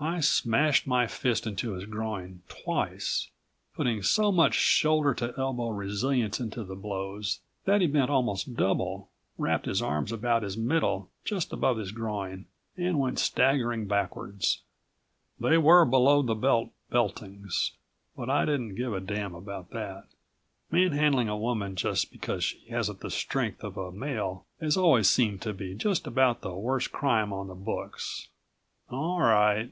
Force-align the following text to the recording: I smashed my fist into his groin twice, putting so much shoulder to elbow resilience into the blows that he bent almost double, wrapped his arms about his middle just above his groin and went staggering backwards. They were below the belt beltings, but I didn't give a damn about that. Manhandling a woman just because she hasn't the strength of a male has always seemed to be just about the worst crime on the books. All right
I 0.00 0.20
smashed 0.20 0.86
my 0.86 1.06
fist 1.06 1.46
into 1.46 1.72
his 1.72 1.86
groin 1.86 2.42
twice, 2.46 3.30
putting 3.74 4.02
so 4.02 4.30
much 4.30 4.52
shoulder 4.52 5.14
to 5.14 5.32
elbow 5.38 5.68
resilience 5.68 6.38
into 6.40 6.62
the 6.62 6.74
blows 6.76 7.40
that 7.64 7.80
he 7.80 7.86
bent 7.86 8.10
almost 8.10 8.54
double, 8.54 9.08
wrapped 9.38 9.64
his 9.64 9.80
arms 9.80 10.12
about 10.12 10.42
his 10.42 10.58
middle 10.58 11.08
just 11.24 11.54
above 11.54 11.78
his 11.78 11.90
groin 11.90 12.44
and 12.76 13.00
went 13.00 13.18
staggering 13.18 13.86
backwards. 13.86 14.60
They 15.40 15.56
were 15.56 15.86
below 15.86 16.20
the 16.20 16.34
belt 16.34 16.70
beltings, 16.90 17.70
but 18.14 18.28
I 18.28 18.44
didn't 18.44 18.74
give 18.74 18.92
a 18.92 19.00
damn 19.00 19.34
about 19.34 19.70
that. 19.70 20.04
Manhandling 20.70 21.30
a 21.30 21.36
woman 21.38 21.76
just 21.76 22.12
because 22.12 22.44
she 22.44 22.62
hasn't 22.68 23.00
the 23.00 23.10
strength 23.10 23.64
of 23.64 23.78
a 23.78 23.90
male 23.90 24.44
has 24.60 24.76
always 24.76 25.08
seemed 25.08 25.40
to 25.42 25.54
be 25.54 25.74
just 25.74 26.06
about 26.06 26.42
the 26.42 26.52
worst 26.54 26.92
crime 26.92 27.32
on 27.32 27.46
the 27.46 27.54
books. 27.54 28.28
All 28.90 29.20
right 29.22 29.70